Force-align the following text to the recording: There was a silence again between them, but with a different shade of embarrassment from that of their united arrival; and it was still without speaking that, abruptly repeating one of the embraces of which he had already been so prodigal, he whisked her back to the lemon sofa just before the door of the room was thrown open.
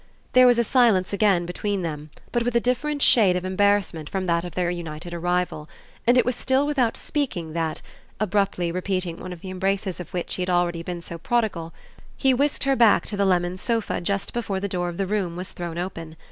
There 0.33 0.47
was 0.47 0.57
a 0.57 0.63
silence 0.63 1.13
again 1.13 1.45
between 1.45 1.83
them, 1.83 2.09
but 2.31 2.41
with 2.41 2.55
a 2.55 2.59
different 2.59 3.03
shade 3.03 3.35
of 3.35 3.45
embarrassment 3.45 4.09
from 4.09 4.25
that 4.25 4.43
of 4.43 4.55
their 4.55 4.71
united 4.71 5.13
arrival; 5.13 5.69
and 6.07 6.17
it 6.17 6.25
was 6.25 6.35
still 6.35 6.65
without 6.65 6.97
speaking 6.97 7.53
that, 7.53 7.83
abruptly 8.19 8.71
repeating 8.71 9.19
one 9.19 9.31
of 9.31 9.41
the 9.41 9.51
embraces 9.51 9.99
of 9.99 10.09
which 10.09 10.33
he 10.33 10.41
had 10.41 10.49
already 10.49 10.81
been 10.81 11.03
so 11.03 11.19
prodigal, 11.19 11.71
he 12.17 12.33
whisked 12.33 12.63
her 12.63 12.75
back 12.75 13.05
to 13.05 13.15
the 13.15 13.25
lemon 13.25 13.59
sofa 13.59 14.01
just 14.01 14.33
before 14.33 14.59
the 14.59 14.67
door 14.67 14.89
of 14.89 14.97
the 14.97 15.05
room 15.05 15.35
was 15.35 15.51
thrown 15.51 15.77
open. 15.77 16.15